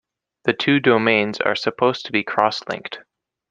[0.45, 3.01] The two domains are supposed to be cross-linked.